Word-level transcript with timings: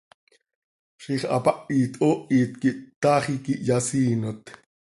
Ziix 1.01 1.21
hapahit 1.33 1.93
hoohit 2.01 2.53
quih, 2.61 2.79
taax 3.01 3.23
iiqui 3.33 3.53
hyasiiinot. 3.65 4.43